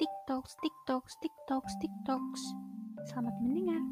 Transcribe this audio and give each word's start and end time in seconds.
TikToks, 0.00 0.56
TikToks, 0.64 1.12
TikToks, 1.20 1.72
TikToks. 1.76 2.42
Selamat 3.12 3.36
mendengar. 3.44 3.84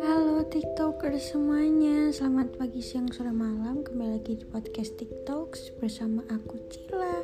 Halo 0.00 0.48
TikTokers 0.48 1.36
semuanya, 1.36 2.08
selamat 2.08 2.56
pagi, 2.56 2.80
siang, 2.80 3.12
sore, 3.12 3.36
malam. 3.36 3.84
Kembali 3.84 4.16
lagi 4.16 4.40
di 4.40 4.48
podcast 4.48 4.96
TikToks 4.96 5.76
bersama 5.76 6.24
aku 6.32 6.56
Cila. 6.72 7.20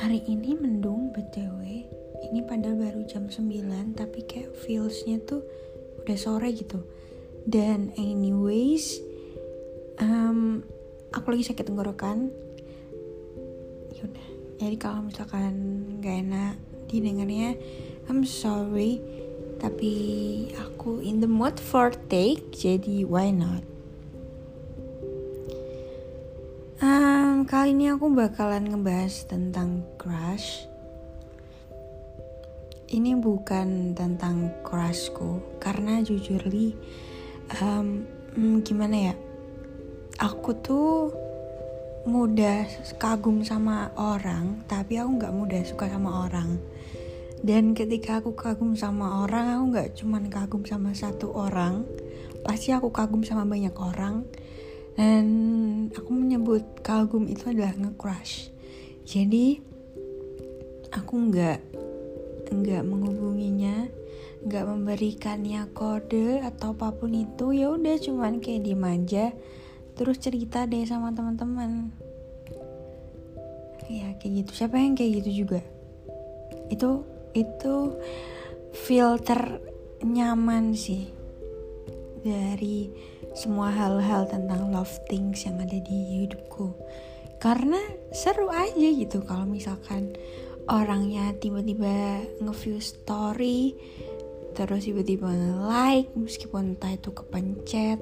Hari 0.00 0.24
ini 0.24 0.56
mendung 0.56 1.12
BTW. 1.12 1.84
Ini 2.32 2.40
padahal 2.48 2.80
baru 2.80 3.04
jam 3.04 3.28
9 3.28 3.92
tapi 3.92 4.24
kayak 4.24 4.56
feelsnya 4.64 5.20
tuh 5.20 5.44
udah 6.00 6.16
sore 6.16 6.48
gitu. 6.56 6.95
Dan 7.46 7.94
anyways, 7.94 8.98
um, 10.02 10.66
aku 11.14 11.30
lagi 11.30 11.46
sakit 11.46 11.70
tenggorokan. 11.70 12.34
Yaudah, 13.94 14.28
jadi 14.58 14.76
kalau 14.76 15.06
misalkan 15.06 15.54
gak 16.02 16.26
enak 16.26 16.54
didengarnya, 16.90 17.54
I'm 18.10 18.26
sorry. 18.26 18.98
Tapi 19.56 19.94
aku 20.58 21.00
in 21.00 21.24
the 21.24 21.30
mood 21.30 21.56
for 21.56 21.94
take, 22.12 22.52
jadi 22.52 23.08
why 23.08 23.32
not? 23.32 23.64
Um, 26.82 27.48
kali 27.48 27.72
ini 27.72 27.88
aku 27.88 28.12
bakalan 28.12 28.68
ngebahas 28.68 29.24
tentang 29.24 29.80
crush. 29.96 30.68
Ini 32.86 33.16
bukan 33.18 33.96
tentang 33.96 34.52
crushku, 34.60 35.40
karena 35.56 36.04
jujur 36.04 36.38
li, 36.46 36.76
um, 37.62 38.04
gimana 38.62 39.12
ya? 39.12 39.14
Aku 40.16 40.56
tuh 40.58 41.12
mudah 42.06 42.64
kagum 42.96 43.42
sama 43.42 43.90
orang, 43.98 44.62
tapi 44.70 44.96
aku 44.96 45.18
nggak 45.18 45.34
mudah 45.34 45.62
suka 45.66 45.90
sama 45.90 46.30
orang. 46.30 46.58
Dan 47.42 47.76
ketika 47.76 48.18
aku 48.22 48.32
kagum 48.32 48.74
sama 48.74 49.26
orang 49.26 49.46
aku 49.60 49.64
nggak 49.74 49.88
cuman 49.98 50.24
kagum 50.32 50.62
sama 50.64 50.90
satu 50.96 51.34
orang. 51.34 51.86
Pasti 52.46 52.70
aku 52.70 52.94
kagum 52.94 53.26
sama 53.26 53.44
banyak 53.44 53.74
orang. 53.76 54.24
Dan 54.96 55.26
aku 55.92 56.10
menyebut 56.14 56.80
kagum 56.80 57.28
itu 57.28 57.52
adalah 57.52 57.76
nge-crush. 57.76 58.48
Jadi 59.04 59.60
aku 60.94 61.14
nggak 61.28 61.58
nggak 62.50 62.82
menghubunginya 62.86 63.90
nggak 64.44 64.64
memberikannya 64.68 65.72
kode 65.72 66.44
atau 66.44 66.76
apa 66.76 66.92
pun 66.92 67.14
itu 67.16 67.56
ya 67.56 67.72
udah 67.72 67.96
cuman 67.96 68.38
kayak 68.42 68.68
dimanja 68.68 69.32
terus 69.96 70.20
cerita 70.20 70.68
deh 70.68 70.84
sama 70.84 71.14
teman-teman. 71.16 71.88
Ya 73.88 74.12
kayak 74.18 74.44
gitu. 74.44 74.64
Siapa 74.64 74.76
yang 74.76 74.92
kayak 74.92 75.24
gitu 75.24 75.46
juga? 75.46 75.60
Itu 76.68 77.06
itu 77.32 77.96
filter 78.76 79.62
nyaman 80.04 80.76
sih 80.76 81.08
dari 82.20 82.92
semua 83.32 83.72
hal-hal 83.72 84.28
tentang 84.28 84.68
love 84.68 84.92
things 85.08 85.46
yang 85.48 85.56
ada 85.62 85.78
di 85.80 86.24
hidupku. 86.24 86.76
Karena 87.40 87.78
seru 88.12 88.48
aja 88.52 88.88
gitu 88.90 89.22
kalau 89.24 89.44
misalkan 89.48 90.16
orangnya 90.66 91.30
tiba-tiba 91.38 92.26
nge-view 92.42 92.82
story 92.82 93.76
terus 94.56 94.88
tiba-tiba 94.88 95.28
nge-like 95.28 96.10
meskipun 96.16 96.74
entah 96.74 96.96
itu 96.96 97.12
kepencet 97.12 98.00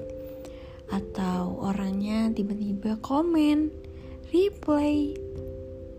atau 0.87 1.59
orangnya 1.59 2.31
tiba-tiba 2.31 2.95
komen 3.03 3.69
replay 4.31 5.19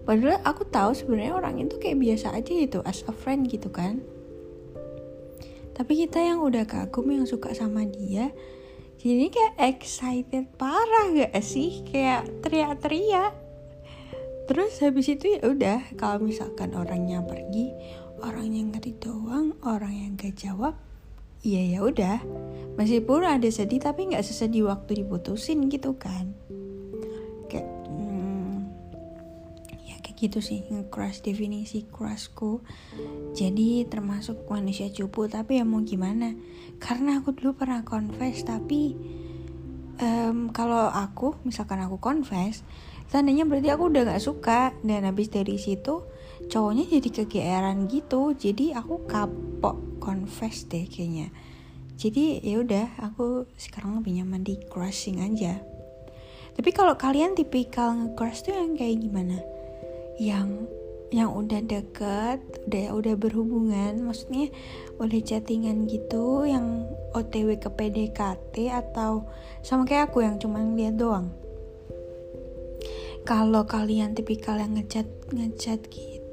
Padahal 0.07 0.39
aku 0.47 0.63
tahu 0.71 0.95
sebenarnya 0.95 1.35
orang 1.35 1.67
itu 1.67 1.83
kayak 1.83 1.99
biasa 1.99 2.31
aja 2.39 2.47
gitu 2.47 2.79
as 2.87 3.03
a 3.11 3.13
friend 3.13 3.51
gitu 3.51 3.67
kan. 3.75 3.99
Tapi 5.75 6.07
kita 6.07 6.23
yang 6.23 6.47
udah 6.47 6.63
kagum 6.63 7.11
yang 7.11 7.27
suka 7.27 7.51
sama 7.53 7.83
dia, 7.85 8.31
jadi 9.03 9.27
kayak 9.29 9.55
excited 9.75 10.47
parah 10.55 11.11
gak 11.11 11.35
sih? 11.43 11.83
Kayak 11.91 12.31
teriak-teriak. 12.41 13.35
Terus 14.47 14.79
habis 14.79 15.11
itu 15.11 15.37
ya 15.37 15.43
udah 15.43 15.79
kalau 15.99 16.23
misalkan 16.23 16.79
orangnya 16.79 17.19
pergi, 17.27 17.75
orangnya 18.23 18.63
ngerti 18.73 18.97
doang, 19.01 19.57
orang 19.65 19.93
yang 19.93 20.11
gak 20.17 20.37
jawab, 20.37 20.77
iya 21.45 21.77
ya 21.77 21.81
udah. 21.85 22.21
Meskipun 22.77 23.25
ada 23.25 23.49
sedih 23.49 23.81
tapi 23.81 24.13
nggak 24.13 24.25
sesedih 24.25 24.69
waktu 24.69 25.05
diputusin 25.05 25.69
gitu 25.73 25.97
kan. 25.97 26.37
gitu 30.17 30.41
sih 30.41 30.65
crush 30.89 31.21
definisi 31.21 31.85
crushku 31.85 32.65
jadi 33.37 33.85
termasuk 33.85 34.49
manusia 34.49 34.89
cupu 34.89 35.29
tapi 35.29 35.61
ya 35.61 35.65
mau 35.69 35.85
gimana 35.85 36.33
karena 36.81 37.21
aku 37.21 37.37
dulu 37.37 37.61
pernah 37.61 37.85
confess 37.85 38.41
tapi 38.41 38.97
um, 40.01 40.49
kalau 40.57 40.89
aku 40.89 41.37
misalkan 41.45 41.85
aku 41.85 42.01
confess 42.01 42.65
tandanya 43.13 43.45
berarti 43.45 43.69
aku 43.69 43.93
udah 43.93 44.03
gak 44.09 44.25
suka 44.25 44.73
dan 44.81 45.05
habis 45.05 45.29
dari 45.29 45.61
situ 45.61 46.01
cowoknya 46.47 46.85
jadi 46.99 47.09
kegeeran 47.23 47.89
gitu 47.89 48.37
jadi 48.37 48.81
aku 48.81 49.09
kapok 49.09 49.77
confess 50.03 50.69
deh 50.69 50.85
kayaknya 50.85 51.33
jadi 51.97 52.45
ya 52.45 52.57
udah 52.61 52.87
aku 53.01 53.49
sekarang 53.57 54.01
lebih 54.01 54.21
nyaman 54.21 54.45
di 54.45 54.61
crushing 54.69 55.25
aja 55.25 55.61
tapi 56.57 56.73
kalau 56.73 56.97
kalian 56.97 57.37
tipikal 57.37 57.93
nge-crush 57.93 58.49
tuh 58.49 58.57
yang 58.57 58.81
kayak 58.81 59.05
gimana? 59.05 59.45
yang 60.17 60.65
yang 61.15 61.31
udah 61.31 61.63
deket, 61.63 62.43
udah 62.67 62.87
udah 62.99 63.15
berhubungan, 63.15 64.03
maksudnya 64.03 64.51
udah 64.99 65.21
chattingan 65.23 65.87
gitu, 65.87 66.43
yang 66.43 66.83
OTW 67.15 67.63
ke 67.63 67.71
PDKT 67.71 68.75
atau 68.75 69.23
sama 69.63 69.87
kayak 69.87 70.11
aku 70.11 70.27
yang 70.27 70.43
cuma 70.43 70.59
lihat 70.75 70.99
doang. 70.99 71.31
Kalau 73.23 73.63
kalian 73.71 74.19
tipikal 74.19 74.59
yang 74.59 74.75
ngechat 74.75 75.07
ngechat 75.31 75.87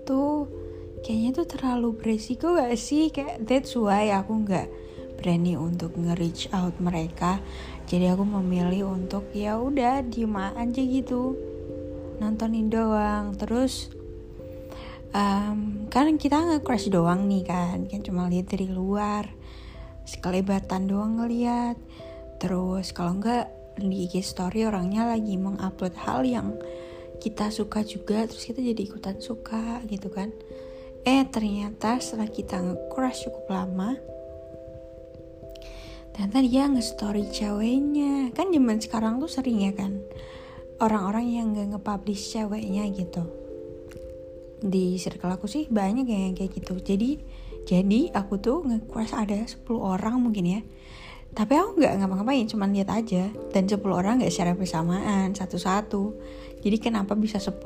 gitu, 0.04 0.52
kayaknya 1.00 1.32
tuh 1.32 1.48
terlalu 1.48 1.96
beresiko 1.96 2.60
gak 2.60 2.76
sih? 2.76 3.08
Kayak 3.08 3.48
that's 3.48 3.72
why 3.80 4.12
aku 4.12 4.44
nggak 4.44 4.68
berani 5.16 5.56
untuk 5.56 5.96
nge-reach 5.96 6.52
out 6.52 6.76
mereka. 6.84 7.40
Jadi 7.88 8.12
aku 8.12 8.28
memilih 8.28 8.92
untuk 8.92 9.32
ya 9.32 9.56
udah 9.56 10.04
diem 10.04 10.36
aja 10.36 10.82
gitu. 10.84 11.40
Nontonin 12.20 12.68
doang. 12.68 13.32
Terus 13.40 13.96
um, 15.16 15.88
kan 15.88 16.12
kita 16.20 16.52
nge-crush 16.52 16.92
doang 16.92 17.32
nih 17.32 17.48
kan. 17.48 17.88
Kan 17.88 18.04
cuma 18.04 18.28
lihat 18.28 18.52
dari 18.52 18.68
luar. 18.68 19.32
Sekelebatan 20.04 20.92
doang 20.92 21.24
ngeliat. 21.24 21.80
Terus 22.44 22.92
kalau 22.92 23.24
enggak 23.24 23.48
di 23.80 24.04
IG 24.04 24.20
story 24.20 24.68
orangnya 24.68 25.08
lagi 25.08 25.40
mengupload 25.40 25.96
hal 26.04 26.28
yang 26.28 26.60
kita 27.24 27.48
suka 27.48 27.88
juga 27.88 28.28
terus 28.28 28.44
kita 28.44 28.60
jadi 28.60 28.82
ikutan 28.84 29.24
suka 29.24 29.80
gitu 29.88 30.12
kan. 30.12 30.36
Eh 31.08 31.24
ternyata 31.32 32.00
setelah 32.04 32.28
kita 32.28 32.60
nge-crush 32.60 33.28
cukup 33.32 33.46
lama 33.48 33.96
ternyata 36.14 36.46
dia 36.46 36.70
nge-story 36.70 37.32
ceweknya. 37.32 38.30
Kan 38.36 38.52
zaman 38.52 38.78
sekarang 38.78 39.18
tuh 39.18 39.32
sering 39.32 39.64
ya 39.64 39.74
kan 39.74 40.04
orang-orang 40.84 41.26
yang 41.32 41.46
gak 41.56 41.74
nge-publish 41.74 42.36
ceweknya 42.36 42.86
gitu. 42.92 43.24
Di 44.64 45.00
circle 45.00 45.34
aku 45.40 45.48
sih 45.48 45.68
banyak 45.72 46.06
yang 46.08 46.36
kayak 46.36 46.52
gitu. 46.60 46.76
Jadi 46.80 47.20
jadi 47.64 48.12
aku 48.12 48.40
tuh 48.44 48.68
nge-crush 48.68 49.16
ada 49.16 49.40
10 49.48 49.64
orang 49.80 50.20
mungkin 50.20 50.46
ya. 50.46 50.62
Tapi 51.34 51.58
aku 51.58 51.82
nggak 51.82 51.94
ngapa-ngapain 51.98 52.46
cuman 52.46 52.70
lihat 52.78 52.94
aja. 52.94 53.32
Dan 53.52 53.66
10 53.66 53.82
orang 53.90 54.22
nggak 54.22 54.32
secara 54.32 54.54
bersamaan 54.54 55.34
satu-satu 55.34 56.04
jadi 56.64 56.80
kenapa 56.80 57.20
bisa 57.20 57.44
10 57.44 57.60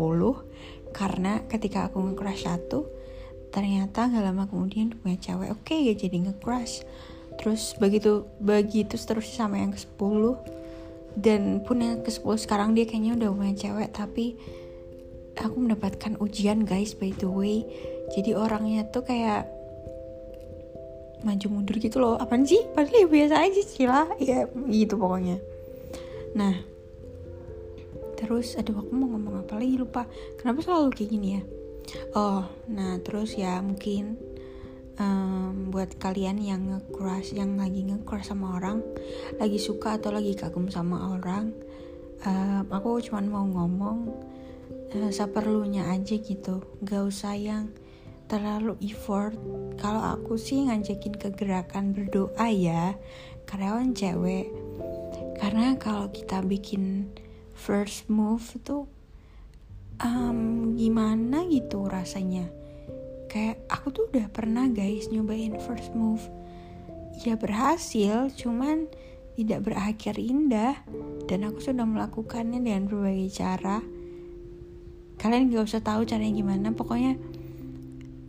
karena 0.89 1.45
ketika 1.45 1.85
aku 1.85 2.01
nge-crush 2.01 2.49
satu 2.49 2.89
ternyata 3.53 4.09
gak 4.09 4.25
lama 4.25 4.49
kemudian 4.49 4.97
punya 4.97 5.21
cewek 5.21 5.53
oke 5.53 5.61
okay, 5.69 5.85
ya 5.85 5.93
jadi 5.93 6.17
nge-crush. 6.25 6.81
Terus 7.37 7.77
begitu 7.77 8.25
begitu 8.41 8.97
seterusnya 8.97 9.45
sama 9.45 9.61
yang 9.61 9.69
ke 9.69 9.79
10 9.79 11.21
dan 11.21 11.61
pun 11.61 11.77
yang 11.77 12.01
ke 12.01 12.09
10 12.09 12.25
sekarang 12.41 12.73
dia 12.73 12.89
kayaknya 12.89 13.13
udah 13.13 13.29
punya 13.29 13.53
cewek 13.53 13.89
tapi 13.93 14.33
aku 15.37 15.55
mendapatkan 15.61 16.17
ujian 16.17 16.65
guys 16.65 16.97
by 16.97 17.13
the 17.21 17.29
way. 17.29 17.61
Jadi 18.17 18.33
orangnya 18.33 18.89
tuh 18.89 19.05
kayak 19.05 19.45
maju 21.21 21.47
mundur 21.53 21.77
gitu 21.77 22.01
loh. 22.01 22.17
Apaan 22.17 22.49
sih? 22.49 22.65
Padahal 22.73 23.05
ya 23.05 23.07
biasa 23.09 23.35
aja 23.45 23.61
sih 23.61 23.85
lah. 23.85 24.09
Ya 24.17 24.49
gitu 24.49 24.97
pokoknya. 24.97 25.37
Nah 26.33 26.76
terus 28.17 28.57
aduh 28.57 28.81
aku 28.81 28.91
mau 28.91 29.07
ngomong 29.13 29.45
apa 29.45 29.61
lagi? 29.61 29.77
Lupa. 29.77 30.09
Kenapa 30.41 30.65
selalu 30.65 30.91
kayak 30.91 31.09
gini 31.13 31.27
ya? 31.37 31.41
Oh 32.17 32.43
nah 32.67 32.99
terus 32.99 33.37
ya 33.39 33.61
mungkin 33.63 34.19
um, 34.99 35.71
buat 35.71 35.95
kalian 35.95 36.41
yang 36.41 36.67
nge-crush 36.67 37.31
yang 37.31 37.55
lagi 37.55 37.87
nge-crush 37.87 38.27
sama 38.27 38.59
orang 38.59 38.83
lagi 39.39 39.55
suka 39.61 39.95
atau 39.95 40.11
lagi 40.11 40.35
kagum 40.35 40.67
sama 40.67 41.15
orang 41.15 41.55
um, 42.25 42.65
aku 42.73 42.99
cuma 43.05 43.23
mau 43.23 43.45
ngomong 43.45 44.11
uh, 44.95 45.11
seperlunya 45.13 45.87
aja 45.91 46.17
gitu. 46.17 46.63
Gak 46.83 47.03
usah 47.07 47.37
yang 47.37 47.71
terlalu 48.27 48.75
effort. 48.83 49.37
Kalau 49.79 50.03
aku 50.03 50.35
sih 50.35 50.67
ngajakin 50.67 51.15
ke 51.15 51.29
gerakan 51.31 51.95
berdoa 51.95 52.47
ya 52.51 52.97
karyawan 53.47 53.95
cewek. 53.95 54.51
Karena 55.37 55.77
kalau 55.77 56.09
kita 56.09 56.41
bikin 56.43 57.13
first 57.57 58.05
move 58.07 58.45
tuh 58.61 58.85
um, 59.99 60.73
gimana 60.77 61.49
gitu 61.49 61.89
rasanya? 61.89 62.45
Kayak 63.27 63.65
aku 63.67 63.87
tuh 63.89 64.03
udah 64.13 64.29
pernah 64.29 64.69
guys 64.69 65.09
nyobain 65.09 65.57
first 65.65 65.91
move. 65.97 66.21
Ya 67.25 67.33
berhasil 67.33 68.29
cuman 68.37 68.85
tidak 69.33 69.65
berakhir 69.65 70.21
indah 70.21 70.77
dan 71.25 71.49
aku 71.49 71.59
sudah 71.59 71.83
melakukannya 71.83 72.61
dengan 72.61 72.85
berbagai 72.85 73.33
cara. 73.33 73.81
Kalian 75.17 75.49
gak 75.49 75.65
usah 75.65 75.81
tahu 75.81 76.05
caranya 76.05 76.29
gimana 76.29 76.69
pokoknya 76.77 77.17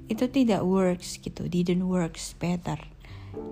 itu 0.09 0.25
tidak 0.33 0.65
works 0.65 1.21
gitu 1.21 1.45
didn't 1.53 1.85
works 1.85 2.33
better 2.41 2.81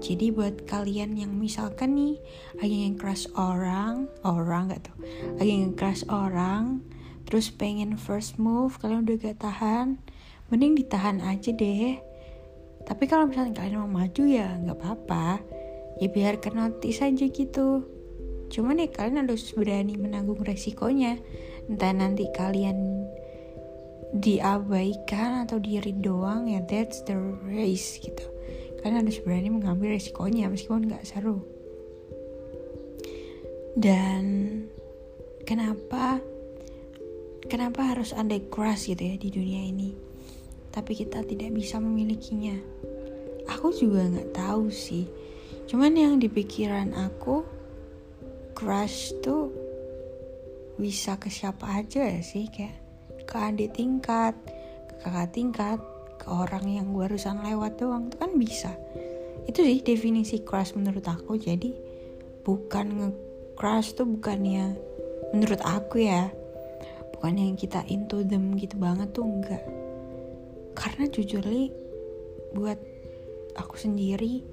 jadi 0.01 0.33
buat 0.33 0.69
kalian 0.69 1.17
yang 1.17 1.33
misalkan 1.37 1.97
nih 1.97 2.17
lagi 2.61 2.89
yang 2.89 2.95
crush 2.97 3.27
orang 3.37 4.11
orang 4.25 4.73
gak 4.73 4.89
tuh 4.89 4.97
lagi 5.41 5.53
yang 5.53 5.75
crush 5.77 6.05
orang 6.13 6.85
terus 7.27 7.51
pengen 7.51 7.99
first 7.99 8.39
move 8.39 8.79
kalian 8.79 9.03
udah 9.03 9.17
gak 9.19 9.41
tahan 9.41 9.99
mending 10.51 10.79
ditahan 10.79 11.19
aja 11.23 11.51
deh. 11.51 11.99
Tapi 12.87 13.05
kalau 13.11 13.27
misalnya 13.27 13.59
kalian 13.59 13.83
mau 13.83 14.03
maju 14.03 14.23
ya 14.27 14.55
nggak 14.63 14.79
apa-apa. 14.79 15.43
Ya 15.99 16.07
biar 16.13 16.39
notice 16.55 17.03
aja 17.03 17.27
gitu. 17.27 17.83
Cuman 18.53 18.79
ya 18.79 18.87
kalian 18.87 19.27
harus 19.27 19.51
berani 19.57 19.99
menanggung 19.99 20.39
resikonya. 20.47 21.19
Entah 21.67 21.91
nanti 21.91 22.31
kalian 22.31 23.11
diabaikan 24.15 25.45
atau 25.45 25.59
diri 25.59 25.91
doang 25.91 26.47
ya 26.47 26.63
that's 26.71 27.03
the 27.11 27.19
race 27.43 27.99
gitu 27.99 28.23
kalian 28.87 29.03
harus 29.03 29.19
berani 29.27 29.51
mengambil 29.51 29.99
resikonya 29.99 30.47
meskipun 30.47 30.87
nggak 30.87 31.03
seru 31.03 31.43
dan 33.75 34.23
kenapa 35.43 36.23
kenapa 37.51 37.83
harus 37.83 38.15
ada 38.15 38.39
crush 38.47 38.95
gitu 38.95 39.03
ya 39.03 39.19
di 39.19 39.29
dunia 39.35 39.67
ini 39.67 40.07
tapi 40.77 40.93
kita 40.93 41.25
tidak 41.25 41.57
bisa 41.57 41.81
memilikinya. 41.81 42.53
Aku 43.49 43.73
juga 43.73 44.05
nggak 44.05 44.37
tahu 44.37 44.69
sih. 44.69 45.09
Cuman 45.65 45.97
yang 45.97 46.21
di 46.21 46.29
pikiran 46.29 46.93
aku, 46.93 47.41
crush 48.53 49.17
tuh 49.25 49.49
bisa 50.77 51.17
ke 51.17 51.33
siapa 51.33 51.81
aja 51.81 52.05
ya 52.05 52.21
sih 52.21 52.53
kayak 52.53 52.77
ke 53.25 53.37
adik 53.41 53.73
tingkat, 53.73 54.37
ke 54.85 54.95
kakak 55.01 55.33
tingkat, 55.33 55.81
ke 56.17 56.27
orang 56.29 56.67
yang 56.67 56.91
barusan 56.93 57.41
lewat 57.45 57.81
doang 57.81 58.09
itu 58.09 58.17
kan 58.17 58.33
bisa. 58.37 58.73
Itu 59.47 59.63
sih 59.63 59.81
definisi 59.85 60.43
crush 60.43 60.75
menurut 60.75 61.05
aku. 61.07 61.39
Jadi 61.39 61.71
bukan 62.47 62.87
nge-crush 62.99 63.99
tuh 63.99 64.07
bukannya 64.07 64.79
menurut 65.35 65.59
aku 65.67 66.07
ya 66.07 66.31
bukan 67.17 67.35
yang 67.41 67.57
kita 67.59 67.83
into 67.91 68.23
them 68.23 68.55
gitu 68.55 68.79
banget 68.79 69.11
tuh 69.11 69.27
enggak 69.27 69.65
karena 70.77 71.09
jujur 71.11 71.43
li 71.43 71.73
buat 72.55 72.79
aku 73.59 73.75
sendiri 73.75 74.45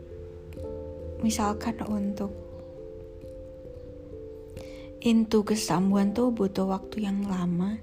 misalkan 1.21 1.77
untuk 1.85 2.31
into 5.03 5.43
kesambuan 5.43 6.15
tuh 6.15 6.31
butuh 6.31 6.65
waktu 6.65 7.03
yang 7.05 7.27
lama 7.27 7.77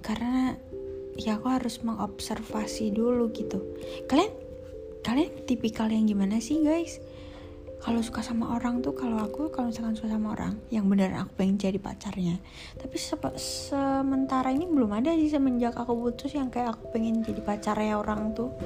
karena 0.00 0.56
ya 1.18 1.38
aku 1.38 1.46
harus 1.50 1.80
mengobservasi 1.82 2.90
dulu 2.90 3.30
gitu. 3.30 3.62
Kalian 4.10 4.32
kalian 5.04 5.30
tipikal 5.44 5.86
yang 5.92 6.08
gimana 6.08 6.40
sih 6.40 6.64
guys? 6.64 6.98
Kalau 7.84 8.00
suka 8.00 8.24
sama 8.24 8.56
orang 8.56 8.80
tuh 8.80 8.96
kalau 8.96 9.20
aku 9.20 9.52
kalau 9.52 9.68
misalkan 9.68 9.92
suka 9.92 10.08
sama 10.08 10.32
orang 10.32 10.56
yang 10.72 10.88
benar 10.88 11.12
aku 11.20 11.36
pengen 11.36 11.60
jadi 11.60 11.76
pacarnya. 11.76 12.40
Tapi 12.80 12.96
se 12.96 13.12
sementara 13.36 14.48
ini 14.48 14.64
belum 14.64 14.88
ada 14.96 15.12
sih 15.12 15.28
semenjak 15.28 15.76
aku 15.76 15.92
putus 15.92 16.32
yang 16.32 16.48
kayak 16.48 16.80
aku 16.80 16.96
pengen 16.96 17.20
jadi 17.20 17.44
pacarnya 17.44 18.00
orang 18.00 18.32
tuh. 18.32 18.56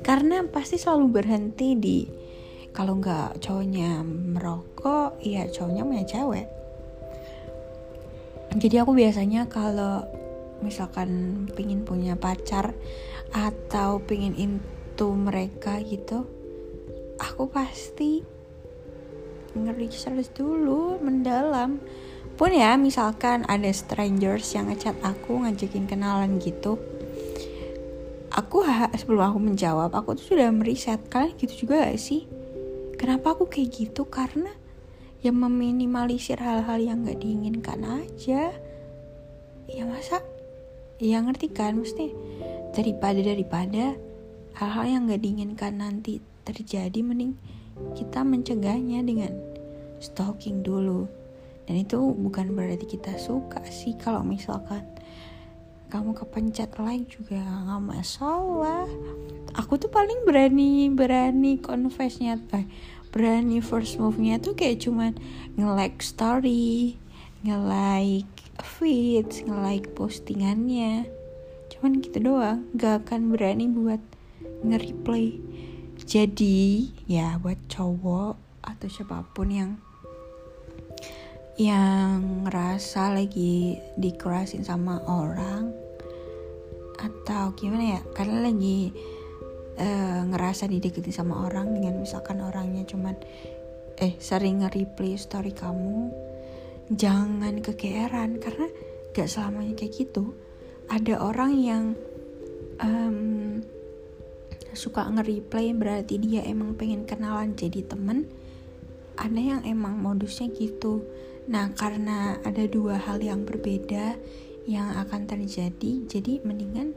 Karena 0.00 0.40
pasti 0.48 0.80
selalu 0.80 1.06
berhenti 1.12 1.76
di 1.76 1.98
kalau 2.72 2.98
nggak 2.98 3.44
cowoknya 3.44 4.00
merokok 4.02 5.20
iya 5.20 5.44
cowoknya 5.46 5.82
punya 5.84 6.04
cewek. 6.08 6.46
Jadi 8.54 8.76
aku 8.80 8.96
biasanya 8.96 9.44
kalau 9.44 10.23
misalkan 10.64 11.44
pengen 11.52 11.84
punya 11.84 12.16
pacar 12.16 12.72
atau 13.36 14.00
pengen 14.00 14.32
into 14.40 15.12
mereka 15.12 15.76
gitu 15.84 16.24
aku 17.20 17.52
pasti 17.52 18.24
nge-research 19.54 20.34
dulu 20.34 20.98
mendalam. 20.98 21.78
Pun 22.34 22.50
ya 22.50 22.74
misalkan 22.74 23.46
ada 23.46 23.70
strangers 23.70 24.58
yang 24.58 24.66
ngechat 24.66 24.98
aku 25.06 25.46
ngajakin 25.46 25.86
kenalan 25.86 26.42
gitu 26.42 26.82
aku 28.34 28.66
sebelum 28.98 29.30
aku 29.30 29.38
menjawab 29.38 29.94
aku 29.94 30.18
tuh 30.18 30.34
sudah 30.34 30.50
meriset 30.50 30.98
kalian 31.06 31.38
gitu 31.38 31.64
juga 31.66 31.86
gak 31.86 32.02
sih? 32.02 32.26
Kenapa 32.98 33.38
aku 33.38 33.46
kayak 33.46 33.70
gitu? 33.70 34.10
Karena 34.10 34.50
ya 35.22 35.30
meminimalisir 35.30 36.42
hal-hal 36.42 36.82
yang 36.82 37.06
gak 37.06 37.22
diinginkan 37.22 37.86
aja. 37.86 38.50
Ya 39.70 39.82
masa 39.86 40.20
ya 41.12 41.20
ngerti 41.20 41.52
kan? 41.52 41.76
Mesti 41.76 42.14
daripada 42.72 43.20
daripada 43.20 43.94
hal-hal 44.56 44.84
yang 44.86 45.10
gak 45.10 45.22
diinginkan 45.22 45.82
nanti 45.82 46.22
terjadi 46.46 47.00
mending 47.02 47.34
kita 47.98 48.22
mencegahnya 48.22 49.02
dengan 49.02 49.32
stalking 49.98 50.62
dulu. 50.62 51.10
Dan 51.64 51.80
itu 51.80 51.96
bukan 51.96 52.52
berarti 52.52 52.84
kita 52.84 53.16
suka 53.16 53.64
sih. 53.68 53.96
Kalau 53.96 54.20
misalkan 54.20 54.84
kamu 55.88 56.12
kepencet 56.12 56.74
like 56.82 57.06
juga 57.06 57.38
nggak 57.40 57.82
masalah. 57.86 58.90
Aku 59.54 59.78
tuh 59.78 59.88
paling 59.88 60.26
berani 60.26 60.90
berani 60.90 61.62
confessnya 61.62 62.42
eh, 62.50 62.66
berani 63.14 63.62
first 63.62 64.02
move-nya 64.02 64.42
tuh 64.42 64.58
kayak 64.58 64.82
cuman 64.82 65.14
nge-like 65.54 66.02
story 66.02 66.98
nge-like 67.46 68.33
feeds 68.62 69.42
nge-like 69.42 69.90
postingannya. 69.96 71.08
Cuman 71.72 72.04
gitu 72.04 72.18
doang 72.22 72.68
gak 72.76 73.08
akan 73.08 73.34
berani 73.34 73.66
buat 73.66 74.02
nge-replay. 74.62 75.40
Jadi 76.04 76.90
ya 77.08 77.40
buat 77.40 77.58
cowok 77.66 78.36
atau 78.64 78.86
siapa 78.90 79.24
pun 79.32 79.48
yang 79.50 79.70
yang 81.54 82.42
ngerasa 82.46 83.14
lagi 83.14 83.78
dikerasin 83.94 84.66
sama 84.66 84.98
orang 85.06 85.70
atau 86.98 87.54
gimana 87.54 87.98
ya 87.98 88.00
karena 88.10 88.50
lagi 88.50 88.90
uh, 89.78 90.20
ngerasa 90.34 90.66
dideketin 90.66 91.14
sama 91.14 91.46
orang 91.46 91.70
dengan 91.70 92.02
misalkan 92.02 92.42
orangnya 92.42 92.82
cuman 92.90 93.14
eh 94.02 94.18
sering 94.18 94.66
nge-replay 94.66 95.14
story 95.14 95.54
kamu 95.54 96.10
jangan 96.92 97.64
kegeeran 97.64 98.36
karena 98.40 98.68
gak 99.16 99.30
selamanya 99.30 99.72
kayak 99.78 100.04
gitu. 100.04 100.36
Ada 100.90 101.16
orang 101.16 101.52
yang 101.56 101.84
um, 102.82 103.62
suka 104.76 105.06
nge-replay 105.08 105.72
berarti 105.72 106.20
dia 106.20 106.44
emang 106.44 106.76
pengen 106.76 107.08
kenalan 107.08 107.56
jadi 107.56 107.86
temen. 107.88 108.28
Ada 109.14 109.40
yang 109.40 109.62
emang 109.64 109.96
modusnya 110.02 110.50
gitu. 110.52 111.06
Nah 111.48 111.72
karena 111.72 112.36
ada 112.42 112.66
dua 112.66 112.98
hal 112.98 113.22
yang 113.22 113.46
berbeda 113.46 114.18
yang 114.64 114.96
akan 114.96 115.28
terjadi 115.28 116.08
jadi 116.08 116.40
mendingan 116.40 116.96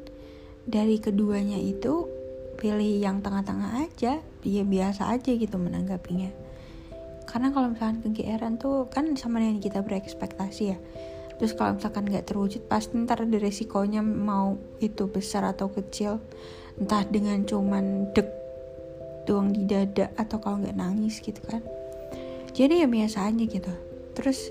dari 0.63 1.03
keduanya 1.03 1.59
itu 1.59 2.07
pilih 2.57 2.97
yang 2.99 3.21
tengah-tengah 3.21 3.87
aja. 3.87 4.19
Dia 4.41 4.63
biasa 4.65 5.13
aja 5.15 5.31
gitu 5.31 5.55
menanggapinya 5.61 6.46
karena 7.27 7.51
kalau 7.51 7.75
misalkan 7.75 7.99
kegeeran 7.99 8.55
tuh 8.55 8.87
kan 8.87 9.13
sama 9.19 9.43
dengan 9.43 9.59
kita 9.59 9.83
berekspektasi 9.83 10.63
ya. 10.71 10.79
Terus 11.37 11.53
kalau 11.53 11.77
misalkan 11.77 12.07
nggak 12.09 12.25
terwujud 12.33 12.65
pasti 12.65 12.97
ntar 12.97 13.21
ada 13.21 13.37
resikonya 13.37 14.01
mau 14.01 14.57
itu 14.81 15.05
besar 15.11 15.45
atau 15.45 15.69
kecil. 15.69 16.23
Entah 16.79 17.03
dengan 17.05 17.43
cuman 17.43 18.15
dek 18.15 18.29
doang 19.27 19.51
di 19.51 19.67
dada 19.67 20.09
atau 20.15 20.39
kalau 20.39 20.63
nggak 20.63 20.79
nangis 20.79 21.19
gitu 21.19 21.43
kan. 21.45 21.61
Jadi 22.55 22.81
ya 22.81 22.87
biasa 22.89 23.29
aja 23.29 23.43
gitu. 23.43 23.73
Terus 24.17 24.49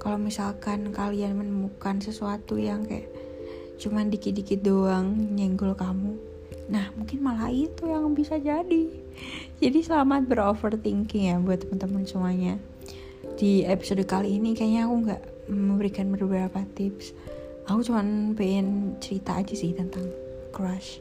kalau 0.00 0.18
misalkan 0.18 0.90
kalian 0.90 1.38
menemukan 1.38 2.02
sesuatu 2.02 2.58
yang 2.58 2.82
kayak 2.88 3.06
cuman 3.78 4.10
dikit-dikit 4.10 4.64
doang 4.64 5.34
nyenggol 5.36 5.76
kamu 5.76 6.33
nah 6.64 6.88
mungkin 6.96 7.20
malah 7.20 7.52
itu 7.52 7.84
yang 7.88 8.16
bisa 8.16 8.40
jadi. 8.40 8.84
Jadi 9.60 9.78
selamat 9.84 10.26
beroverthinking 10.26 11.30
ya 11.30 11.36
buat 11.38 11.64
teman-teman 11.64 12.04
semuanya. 12.08 12.54
Di 13.36 13.66
episode 13.68 14.04
kali 14.08 14.38
ini 14.40 14.56
kayaknya 14.56 14.88
aku 14.88 14.94
nggak 15.08 15.22
memberikan 15.52 16.08
beberapa 16.12 16.64
tips. 16.76 17.12
Aku 17.68 17.80
cuman 17.84 18.36
pengen 18.36 18.96
cerita 19.00 19.40
aja 19.40 19.54
sih 19.56 19.72
tentang 19.72 20.08
crush. 20.52 21.00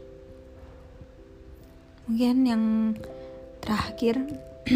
Mungkin 2.08 2.36
yang 2.48 2.64
terakhir 3.64 4.20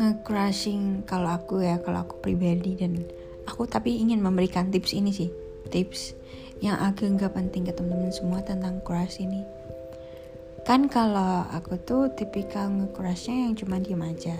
nge-crushing 0.00 1.04
kalau 1.04 1.36
aku 1.36 1.60
ya 1.64 1.80
kalau 1.80 2.04
aku 2.04 2.20
pribadi. 2.24 2.76
Dan 2.76 3.04
aku 3.44 3.68
tapi 3.68 4.00
ingin 4.00 4.20
memberikan 4.20 4.72
tips 4.72 4.96
ini 4.96 5.12
sih 5.12 5.28
tips 5.68 6.21
yang 6.62 6.78
agak 6.78 7.18
nggak 7.18 7.34
penting 7.34 7.66
ke 7.66 7.74
teman-teman 7.74 8.14
semua 8.14 8.38
tentang 8.40 8.78
crush 8.86 9.18
ini. 9.18 9.42
Kan 10.62 10.86
kalau 10.86 11.42
aku 11.50 11.74
tuh 11.82 12.14
tipikal 12.14 12.70
nge-crushnya 12.70 13.50
yang 13.50 13.58
cuma 13.58 13.82
diem 13.82 13.98
aja. 13.98 14.38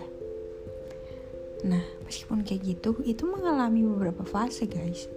Nah 1.67 1.83
meskipun 2.07 2.47
kayak 2.47 2.63
gitu 2.63 2.95
itu 3.03 3.27
mengalami 3.27 3.83
beberapa 3.83 4.23
fase 4.23 4.71
guys. 4.71 5.11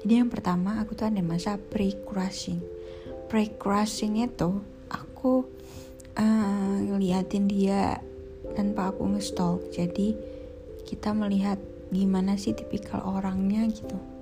Jadi 0.00 0.24
yang 0.24 0.32
pertama 0.32 0.80
aku 0.80 0.96
tuh 0.96 1.12
ada 1.12 1.20
masa 1.20 1.60
pre-crushing. 1.60 2.64
Pre-crushing 3.28 4.24
itu 4.24 4.64
aku 4.88 5.44
uh, 6.16 6.76
ngeliatin 6.88 7.52
dia 7.52 8.00
tanpa 8.56 8.96
aku 8.96 9.04
nge-stalk. 9.12 9.60
Jadi 9.76 10.16
kita 10.88 11.12
melihat 11.12 11.60
gimana 11.92 12.40
sih 12.40 12.56
tipikal 12.56 13.04
orangnya 13.04 13.68
gitu 13.68 14.15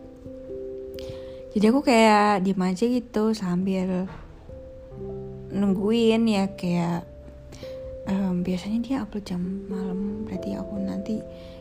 jadi 1.55 1.71
aku 1.71 1.87
kayak 1.87 2.43
diem 2.43 2.63
aja 2.67 2.85
gitu 2.91 3.31
sambil 3.31 4.11
nungguin 5.55 6.27
ya 6.27 6.51
kayak 6.59 7.07
um, 8.11 8.43
biasanya 8.43 8.79
dia 8.83 8.97
upload 9.07 9.23
jam 9.23 9.43
malam. 9.71 10.27
Berarti 10.27 10.59
aku 10.59 10.75
nanti 10.83 11.15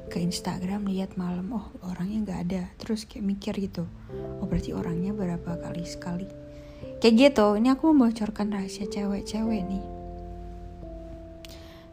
ke 0.10 0.18
Instagram 0.18 0.90
lihat 0.90 1.14
malam 1.14 1.54
oh 1.54 1.70
orangnya 1.86 2.26
nggak 2.26 2.40
ada. 2.50 2.64
Terus 2.82 3.06
kayak 3.06 3.26
mikir 3.26 3.54
gitu 3.62 3.86
oh 4.42 4.46
berarti 4.50 4.74
orangnya 4.74 5.14
berapa 5.14 5.62
kali 5.62 5.86
sekali? 5.86 6.26
Kayak 6.98 7.14
gitu 7.30 7.62
ini 7.62 7.70
aku 7.70 7.94
membocorkan 7.94 8.50
rahasia 8.50 8.90
cewek-cewek 8.90 9.62
nih. 9.62 9.86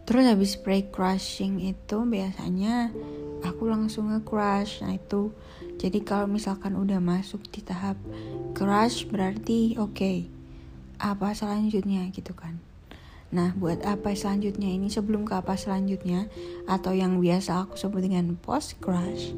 Terus 0.09 0.25
habis 0.25 0.57
break 0.57 0.91
crushing 0.91 1.63
itu 1.63 2.03
biasanya 2.03 2.91
aku 3.45 3.69
langsung 3.69 4.13
nge-crush. 4.13 4.85
Nah 4.85 4.97
itu. 4.97 5.33
Jadi 5.81 6.05
kalau 6.05 6.29
misalkan 6.29 6.77
udah 6.77 7.01
masuk 7.01 7.41
di 7.49 7.65
tahap 7.65 7.97
crush 8.53 9.09
berarti 9.09 9.81
oke 9.81 9.97
okay, 9.97 10.19
apa 11.01 11.33
selanjutnya? 11.33 12.09
Gitu 12.13 12.37
kan. 12.37 12.61
Nah, 13.31 13.55
buat 13.55 13.87
apa 13.87 14.11
selanjutnya 14.11 14.67
ini? 14.75 14.91
Sebelum 14.91 15.23
ke 15.23 15.39
apa 15.39 15.55
selanjutnya? 15.55 16.27
Atau 16.67 16.99
yang 16.99 17.23
biasa 17.23 17.63
aku 17.63 17.79
sebut 17.79 18.03
dengan 18.03 18.35
post 18.35 18.83
crush. 18.83 19.31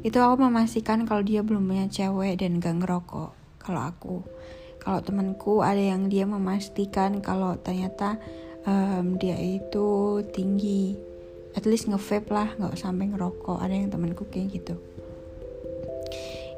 Itu 0.00 0.18
aku 0.24 0.48
memastikan 0.48 1.04
kalau 1.04 1.20
dia 1.20 1.44
belum 1.44 1.68
punya 1.68 1.86
cewek 1.92 2.40
dan 2.40 2.56
gak 2.56 2.80
ngerokok. 2.80 3.36
Kalau 3.60 3.82
aku, 3.84 4.24
kalau 4.80 4.98
temanku 5.04 5.60
ada 5.60 5.78
yang 5.78 6.08
dia 6.08 6.24
memastikan 6.24 7.22
kalau 7.22 7.54
ternyata 7.60 8.18
um, 8.66 9.14
dia 9.20 9.38
itu 9.38 10.18
tinggi, 10.34 10.98
at 11.52 11.64
least 11.68 11.88
nge-vape 11.88 12.28
lah, 12.32 12.52
nggak 12.56 12.76
sampai 12.80 13.12
ngerokok. 13.12 13.58
Ada 13.60 13.74
yang 13.74 13.90
temanku 13.92 14.24
kayak 14.28 14.48
gitu. 14.56 14.74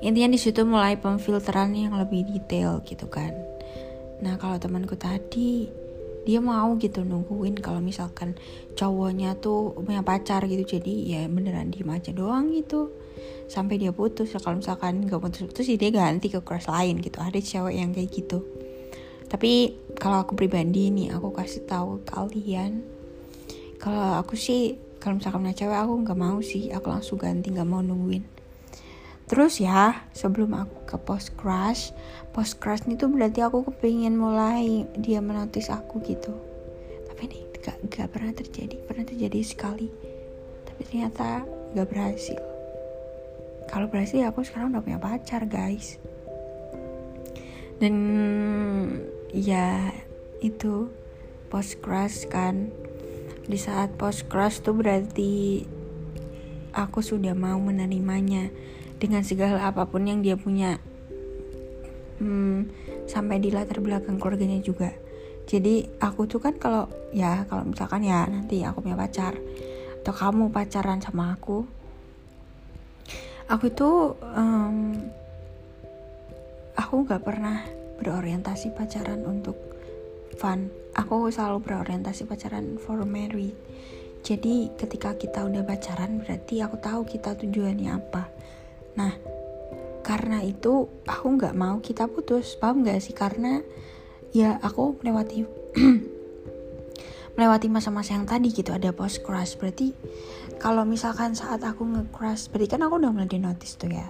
Intinya 0.05 0.37
di 0.37 0.41
situ 0.41 0.63
mulai 0.69 1.01
pemfilteran 1.01 1.73
yang 1.73 1.97
lebih 1.97 2.29
detail 2.29 2.85
gitu 2.85 3.09
kan. 3.09 3.33
Nah 4.21 4.37
kalau 4.37 4.61
temanku 4.61 5.01
tadi 5.01 5.69
dia 6.25 6.41
mau 6.41 6.73
gitu 6.81 7.05
nungguin 7.05 7.61
kalau 7.61 7.85
misalkan 7.85 8.33
cowoknya 8.77 9.37
tuh 9.41 9.77
punya 9.81 10.05
pacar 10.05 10.45
gitu. 10.45 10.77
Jadi 10.77 11.13
ya 11.17 11.25
beneran 11.29 11.73
diem 11.73 11.89
aja 11.89 12.13
doang 12.13 12.53
gitu. 12.53 12.93
Sampai 13.49 13.81
dia 13.81 13.93
putus. 13.97 14.33
Kalau 14.37 14.61
misalkan 14.61 15.09
gak 15.09 15.21
putus 15.21 15.45
putus 15.49 15.65
sih 15.69 15.81
dia 15.81 15.89
ganti 15.89 16.29
ke 16.29 16.41
crush 16.45 16.69
lain 16.69 17.01
gitu. 17.01 17.21
Ada 17.21 17.41
cewek 17.41 17.75
yang 17.77 17.93
kayak 17.97 18.13
gitu. 18.13 18.45
Tapi 19.29 19.77
kalau 19.97 20.21
aku 20.21 20.37
pribadi 20.37 20.93
nih 20.93 21.17
aku 21.17 21.33
kasih 21.33 21.65
tahu 21.65 22.05
kalian 22.05 22.94
kalau 23.85 24.25
aku 24.25 24.33
sih 24.33 24.81
kalau 24.97 25.21
misalkan 25.21 25.45
punya 25.45 25.53
cewek 25.61 25.77
aku 25.77 25.93
nggak 26.01 26.17
mau 26.17 26.41
sih 26.41 26.73
aku 26.73 26.89
langsung 26.89 27.21
ganti 27.21 27.53
nggak 27.53 27.69
mau 27.69 27.85
nungguin 27.85 28.25
Terus 29.25 29.57
ya, 29.57 30.05
sebelum 30.13 30.53
aku 30.53 30.85
ke 30.85 30.97
post 31.01 31.33
crush, 31.41 31.97
post 32.37 32.61
crush 32.61 32.85
itu 32.85 33.09
berarti 33.09 33.41
aku 33.41 33.65
kepingin 33.73 34.21
mulai 34.21 34.85
dia 35.01 35.25
menotis 35.25 35.73
aku 35.73 36.05
gitu. 36.05 36.37
Tapi 37.09 37.33
ini 37.33 37.41
gak, 37.65 37.81
gak 37.89 38.13
pernah 38.13 38.37
terjadi, 38.37 38.77
pernah 38.85 39.09
terjadi 39.09 39.41
sekali. 39.41 39.89
Tapi 40.69 40.81
ternyata 40.85 41.41
gak 41.73 41.89
berhasil. 41.89 42.37
Kalau 43.65 43.89
berhasil 43.89 44.29
aku 44.29 44.45
sekarang 44.45 44.77
udah 44.77 44.85
punya 44.85 45.01
pacar 45.01 45.49
guys. 45.49 45.97
Dan 47.81 47.97
ya 49.33 49.89
itu 50.45 50.93
post 51.49 51.81
crush 51.81 52.29
kan. 52.29 52.69
Di 53.45 53.59
saat 53.61 53.97
post 54.01 54.27
crush 54.29 54.65
tuh 54.65 54.77
berarti 54.77 55.65
aku 56.73 57.01
sudah 57.05 57.37
mau 57.37 57.61
menerimanya 57.61 58.49
dengan 58.97 59.23
segala 59.23 59.69
apa 59.69 59.85
pun 59.85 60.09
yang 60.09 60.25
dia 60.25 60.35
punya. 60.35 60.81
Hmm, 62.19 62.71
sampai 63.05 63.43
di 63.43 63.53
latar 63.53 63.85
belakang 63.85 64.17
keluarganya 64.17 64.61
juga. 64.65 64.91
Jadi 65.45 65.85
aku 66.01 66.25
tuh 66.25 66.41
kan 66.41 66.57
kalau 66.57 66.89
ya 67.13 67.45
kalau 67.47 67.69
misalkan 67.69 68.01
ya 68.01 68.25
nanti 68.25 68.65
aku 68.65 68.81
punya 68.81 68.97
pacar 68.97 69.37
atau 70.01 70.13
kamu 70.13 70.53
pacaran 70.53 71.01
sama 71.01 71.33
aku 71.37 71.65
aku 73.49 73.67
tuh 73.73 74.17
um, 74.21 74.97
aku 76.77 76.95
nggak 77.05 77.25
pernah 77.25 77.61
berorientasi 78.01 78.73
pacaran 78.73 79.21
untuk 79.25 79.57
fun 80.41 80.69
aku 80.95 81.29
selalu 81.29 81.61
berorientasi 81.67 82.25
pacaran 82.25 82.79
for 82.79 83.03
married. 83.03 83.55
Jadi 84.25 84.73
ketika 84.81 85.13
kita 85.21 85.45
udah 85.45 85.61
pacaran 85.69 86.23
berarti 86.23 86.65
aku 86.65 86.81
tahu 86.81 87.05
kita 87.05 87.37
tujuannya 87.37 87.93
apa. 87.93 88.33
Nah, 88.97 89.13
karena 90.01 90.41
itu 90.41 90.89
aku 91.05 91.27
nggak 91.37 91.53
mau 91.53 91.77
kita 91.85 92.09
putus, 92.09 92.57
paham 92.57 92.87
nggak 92.87 93.05
sih? 93.05 93.13
Karena 93.13 93.61
ya 94.33 94.57
aku 94.65 94.97
melewati 95.03 95.45
melewati 97.37 97.69
masa-masa 97.69 98.17
yang 98.17 98.25
tadi 98.25 98.49
gitu. 98.49 98.73
Ada 98.73 98.97
post 98.97 99.21
crush. 99.21 99.61
Berarti 99.61 99.93
kalau 100.57 100.89
misalkan 100.89 101.37
saat 101.37 101.61
aku 101.61 101.85
nge-crush 101.85 102.49
berarti 102.49 102.79
kan 102.79 102.81
aku 102.89 102.97
udah 102.97 103.13
mulai 103.13 103.29
di 103.29 103.43
notice 103.43 103.77
tuh 103.77 103.93
ya. 103.93 104.09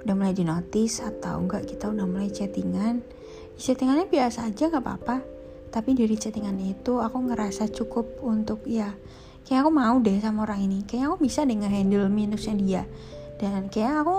Udah 0.00 0.14
mulai 0.16 0.32
di 0.32 0.48
notice 0.48 1.04
atau 1.04 1.44
enggak 1.44 1.68
kita 1.68 1.92
udah 1.92 2.08
mulai 2.08 2.32
chattingan. 2.32 3.04
Chattingannya 3.60 4.08
biasa 4.08 4.48
aja 4.48 4.72
nggak 4.72 4.80
apa-apa 4.80 5.35
tapi 5.70 5.94
dari 5.94 6.16
chattingan 6.16 6.56
itu 6.62 6.98
aku 7.02 7.30
ngerasa 7.30 7.68
cukup 7.70 8.22
untuk 8.24 8.64
ya 8.64 8.94
kayak 9.46 9.62
aku 9.62 9.70
mau 9.70 9.96
deh 10.02 10.18
sama 10.18 10.42
orang 10.44 10.66
ini. 10.66 10.82
Kayak 10.82 11.14
aku 11.14 11.26
bisa 11.26 11.46
deh 11.46 11.54
nge-handle 11.54 12.10
minusnya 12.10 12.54
dia. 12.58 12.82
Dan 13.38 13.70
kayak 13.70 14.02
aku 14.02 14.18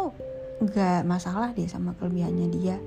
nggak 0.63 1.01
masalah 1.03 1.51
deh 1.51 1.67
sama 1.67 1.93
kelebihannya 1.99 2.47
dia. 2.53 2.77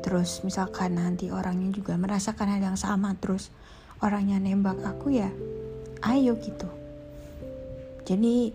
Terus 0.00 0.40
misalkan 0.46 0.96
nanti 0.96 1.28
orangnya 1.28 1.68
juga 1.74 1.98
merasakan 2.00 2.56
hal 2.56 2.62
yang 2.72 2.78
sama 2.80 3.12
terus 3.18 3.52
orangnya 4.00 4.38
nembak 4.38 4.78
aku 4.86 5.12
ya 5.12 5.28
ayo 6.06 6.38
gitu. 6.38 6.70
Jadi 8.06 8.54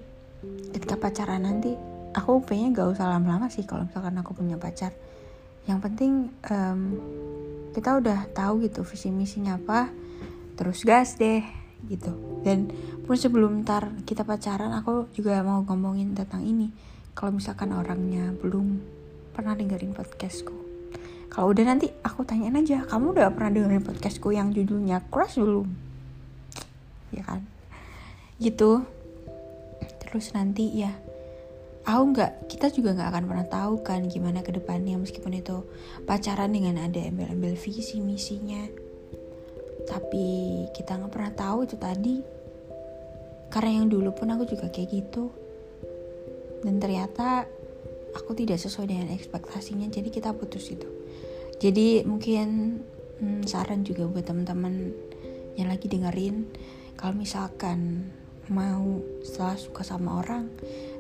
ketika 0.74 0.98
pacaran 0.98 1.46
nanti 1.46 1.76
aku 2.16 2.42
pengen 2.44 2.74
gak 2.74 2.98
usah 2.98 3.10
lama-lama 3.10 3.52
sih 3.52 3.68
kalau 3.68 3.86
misalkan 3.86 4.16
aku 4.18 4.34
punya 4.34 4.56
pacar. 4.58 4.96
Yang 5.68 5.80
penting 5.86 6.12
um, 6.52 6.80
kita 7.74 7.98
udah 7.98 8.30
tahu 8.32 8.70
gitu 8.70 8.86
visi 8.86 9.10
misinya 9.10 9.58
apa 9.58 9.90
terus 10.54 10.86
gas 10.86 11.18
deh 11.18 11.42
gitu. 11.90 12.14
Dan 12.46 12.72
pun 13.04 13.18
sebelum 13.20 13.66
ntar 13.66 13.92
kita 14.08 14.24
pacaran 14.24 14.72
aku 14.72 15.12
juga 15.12 15.44
mau 15.44 15.66
ngomongin 15.68 16.16
tentang 16.16 16.46
ini. 16.46 16.72
Kalau 17.14 17.36
misalkan 17.36 17.76
orangnya 17.76 18.32
belum 18.40 18.80
pernah 19.36 19.58
dengerin 19.58 19.92
podcastku. 19.92 20.56
Kalau 21.34 21.50
udah 21.50 21.66
nanti 21.66 21.90
aku 22.06 22.22
tanyain 22.24 22.54
aja 22.54 22.86
kamu 22.86 23.18
udah 23.18 23.34
pernah 23.34 23.52
dengerin 23.58 23.84
podcastku 23.84 24.30
yang 24.32 24.54
judulnya 24.54 25.02
crush 25.10 25.42
belum? 25.42 25.68
Ya 27.10 27.26
kan? 27.26 27.42
Gitu. 28.38 28.86
Terus 30.06 30.30
nanti 30.38 30.70
ya 30.78 30.94
aku 31.84 32.04
nggak? 32.16 32.32
Kita 32.48 32.72
juga 32.72 32.96
nggak 32.96 33.10
akan 33.12 33.24
pernah 33.28 33.48
tahu 33.48 33.74
kan 33.84 34.08
gimana 34.08 34.40
ke 34.40 34.56
depannya 34.56 34.96
meskipun 34.96 35.36
itu 35.36 35.68
pacaran 36.08 36.52
dengan 36.52 36.80
ada 36.80 37.00
embel-embel 37.00 37.60
visi 37.60 38.00
misinya. 38.00 38.64
Tapi 39.84 40.28
kita 40.72 40.96
nggak 40.96 41.12
pernah 41.12 41.34
tahu 41.36 41.68
itu 41.68 41.76
tadi. 41.76 42.16
Karena 43.52 43.84
yang 43.84 43.88
dulu 43.92 44.16
pun 44.16 44.32
aku 44.32 44.48
juga 44.48 44.72
kayak 44.72 44.90
gitu. 44.90 45.30
Dan 46.64 46.80
ternyata 46.80 47.44
aku 48.16 48.32
tidak 48.32 48.58
sesuai 48.64 48.88
dengan 48.88 49.12
ekspektasinya 49.12 49.92
jadi 49.92 50.08
kita 50.08 50.32
putus 50.32 50.72
itu. 50.72 50.88
Jadi 51.60 52.08
mungkin 52.08 52.80
hmm, 53.20 53.44
saran 53.44 53.84
juga 53.84 54.08
buat 54.08 54.24
teman-teman 54.24 54.96
yang 55.60 55.68
lagi 55.68 55.92
dengerin. 55.92 56.48
Kalau 56.96 57.14
misalkan 57.14 58.10
mau 58.52 59.00
setelah 59.24 59.56
suka 59.56 59.84
sama 59.88 60.20
orang 60.20 60.52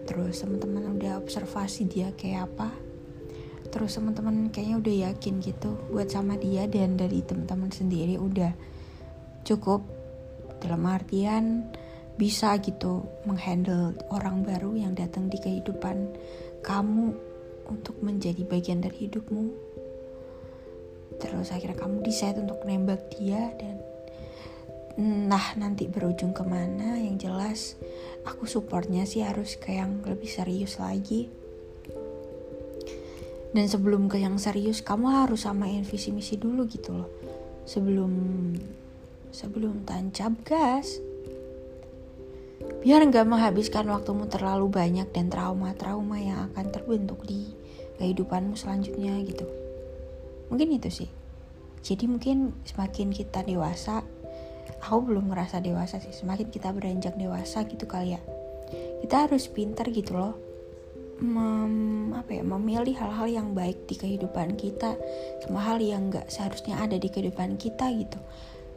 terus 0.04 0.44
teman-teman 0.44 1.00
udah 1.00 1.20
observasi 1.20 1.88
dia 1.88 2.12
kayak 2.16 2.52
apa. 2.52 2.70
Terus 3.74 3.98
teman-teman 3.98 4.54
kayaknya 4.54 4.78
udah 4.78 4.96
yakin 5.10 5.42
gitu 5.42 5.74
buat 5.90 6.06
sama 6.12 6.38
dia 6.38 6.70
dan 6.70 6.94
dari 6.94 7.26
teman-teman 7.26 7.74
sendiri 7.74 8.22
udah 8.22 8.54
cukup. 9.42 9.82
Dalam 10.62 10.86
artian 10.88 11.68
bisa 12.14 12.56
gitu 12.62 13.04
menghandle 13.26 13.98
orang 14.14 14.46
baru 14.46 14.78
yang 14.78 14.94
datang 14.94 15.28
di 15.28 15.42
kehidupan 15.42 16.14
kamu 16.62 17.18
untuk 17.68 17.98
menjadi 18.06 18.46
bagian 18.46 18.80
dari 18.86 19.10
hidupmu. 19.10 19.46
Terus 21.18 21.50
akhirnya 21.50 21.78
kamu 21.82 22.06
decide 22.06 22.38
untuk 22.42 22.62
nembak 22.66 23.10
dia 23.18 23.54
dan 23.58 23.82
nah 25.02 25.58
nanti 25.58 25.90
berujung 25.90 26.38
ke 26.38 26.46
mana? 26.46 27.02
Yang 27.02 27.16
jelas 27.26 27.60
aku 28.24 28.48
supportnya 28.48 29.03
sih 29.03 29.24
harus 29.24 29.60
ke 29.60 29.75
yang 29.75 30.03
lebih 30.03 30.27
serius 30.27 30.80
lagi. 30.80 31.27
Dan 33.53 33.70
sebelum 33.70 34.10
ke 34.10 34.18
yang 34.18 34.42
serius 34.42 34.82
kamu 34.82 35.24
harus 35.24 35.46
samain 35.46 35.86
visi 35.86 36.10
misi 36.10 36.42
dulu 36.42 36.65
gitu 36.65 36.92
loh. 36.98 37.10
Sebelum 37.70 38.12
sebelum 39.34 39.86
tancap 39.86 40.34
gas. 40.46 41.01
Biar 42.84 43.03
nggak 43.03 43.27
menghabiskan 43.27 43.88
waktumu 43.88 44.27
terlalu 44.27 44.68
banyak 44.68 45.08
dan 45.12 45.32
trauma-trauma 45.32 46.20
yang 46.20 46.51
akan 46.51 46.68
terbentuk 46.72 47.24
di 47.24 47.51
kehidupanmu 48.00 48.60
selanjutnya 48.60 49.20
gitu. 49.24 49.48
Mungkin 50.51 50.75
itu 50.75 50.89
sih. 50.92 51.10
Jadi 51.84 52.08
mungkin 52.08 52.56
semakin 52.63 53.12
kita 53.12 53.44
dewasa 53.44 54.03
aku 54.84 55.16
belum 55.16 55.32
ngerasa 55.32 55.63
dewasa 55.63 56.04
sih. 56.04 56.12
Semakin 56.12 56.52
kita 56.52 56.75
beranjak 56.75 57.16
dewasa 57.16 57.63
gitu 57.63 57.88
kali 57.88 58.20
ya. 58.20 58.22
Kita 59.00 59.28
harus 59.28 59.48
pintar 59.48 59.88
gitu 59.90 60.20
loh. 60.20 60.36
Mem, 61.24 62.12
apa 62.12 62.36
ya 62.36 62.44
memilih 62.44 63.00
hal-hal 63.00 63.28
yang 63.32 63.48
baik 63.56 63.88
di 63.88 63.96
kehidupan 63.96 64.60
kita. 64.60 65.00
Sama 65.48 65.63
hal 65.63 65.80
yang 65.80 66.12
nggak 66.12 66.28
seharusnya 66.28 66.84
ada 66.84 67.00
di 67.00 67.08
kehidupan 67.08 67.56
kita 67.56 67.88
gitu. 67.96 68.20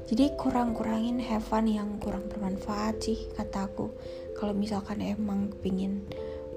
Jadi 0.07 0.39
kurang-kurangin 0.39 1.19
have 1.19 1.43
fun 1.43 1.67
yang 1.67 1.99
kurang 1.99 2.31
bermanfaat 2.31 3.03
sih 3.03 3.27
kataku 3.35 3.91
kalau 4.39 4.55
misalkan 4.55 5.03
emang 5.03 5.51
pingin 5.65 6.07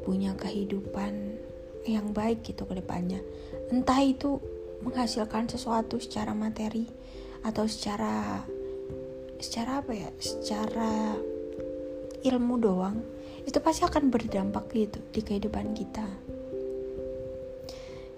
punya 0.05 0.37
kehidupan 0.37 1.39
yang 1.87 2.13
baik 2.13 2.45
gitu 2.45 2.69
ke 2.69 2.77
depannya. 2.77 3.23
Entah 3.73 4.03
itu 4.05 4.37
menghasilkan 4.85 5.49
sesuatu 5.49 5.97
secara 5.97 6.37
materi 6.37 6.85
atau 7.41 7.65
secara 7.65 8.43
secara 9.39 9.79
apa 9.79 9.95
ya 9.95 10.11
secara 10.19 11.15
ilmu 12.27 12.59
doang 12.59 12.99
itu 13.47 13.55
pasti 13.63 13.87
akan 13.87 14.11
berdampak 14.11 14.67
gitu 14.75 14.99
di 15.15 15.23
kehidupan 15.23 15.71
kita. 15.73 16.05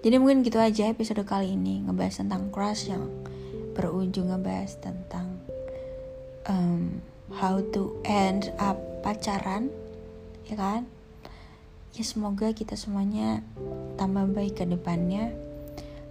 Jadi 0.02 0.18
mungkin 0.18 0.42
gitu 0.42 0.58
aja 0.58 0.90
episode 0.90 1.22
kali 1.22 1.54
ini 1.54 1.86
ngebahas 1.86 2.26
tentang 2.26 2.50
crush 2.50 2.90
yang 2.90 3.06
berujung 3.72 4.34
ngebahas 4.34 4.82
tentang 4.82 5.38
um, 6.50 6.98
how 7.30 7.62
to 7.70 7.94
end 8.02 8.50
up 8.58 8.76
pacaran 9.06 9.70
ya 10.50 10.58
kan? 10.58 10.90
Ya 11.94 12.02
semoga 12.02 12.50
kita 12.50 12.74
semuanya 12.74 13.46
tambah 13.94 14.26
baik 14.34 14.58
ke 14.58 14.64
depannya. 14.66 15.30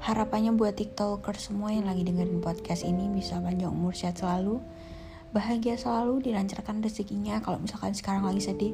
Harapannya 0.01 0.55
buat 0.55 0.79
tiktoker 0.79 1.37
semua 1.37 1.75
yang 1.75 1.85
lagi 1.85 2.01
dengerin 2.01 2.41
podcast 2.41 2.87
ini 2.87 3.05
bisa 3.11 3.37
panjang 3.37 3.69
umur 3.69 3.93
sehat 3.93 4.17
selalu 4.17 4.63
bahagia 5.31 5.79
selalu 5.79 6.23
dilancarkan 6.31 6.83
rezekinya. 6.83 7.39
Kalau 7.39 7.59
misalkan 7.59 7.95
sekarang 7.95 8.27
lagi 8.27 8.43
sedih 8.43 8.73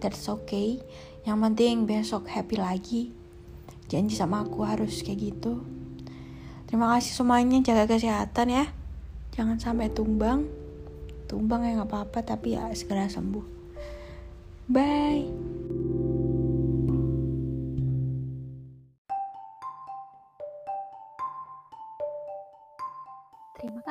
that's 0.00 0.26
okay. 0.28 0.80
Yang 1.28 1.38
penting 1.44 1.74
besok 1.84 2.28
happy 2.28 2.56
lagi. 2.56 3.02
Janji 3.88 4.16
sama 4.16 4.44
aku 4.44 4.64
harus 4.64 5.00
kayak 5.00 5.32
gitu. 5.32 5.64
Terima 6.68 6.92
kasih 6.96 7.16
semuanya 7.16 7.64
jaga 7.64 7.88
kesehatan 7.88 8.52
ya. 8.52 8.64
Jangan 9.32 9.56
sampai 9.56 9.88
tumbang. 9.88 10.44
Tumbang 11.28 11.64
ya 11.64 11.80
nggak 11.80 11.88
apa-apa 11.88 12.20
tapi 12.24 12.56
ya 12.56 12.68
segera 12.76 13.08
sembuh. 13.08 13.56
Bye 14.68 15.57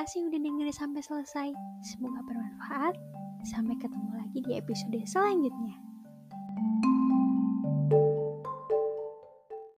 kasih 0.08 0.24
udah 0.32 0.40
dengerin 0.40 0.72
sampai 0.72 1.04
selesai. 1.04 1.52
Semoga 1.84 2.24
bermanfaat. 2.24 2.96
Sampai 3.44 3.76
ketemu 3.76 4.16
lagi 4.16 4.40
di 4.40 4.56
episode 4.56 5.04
selanjutnya. 5.04 5.87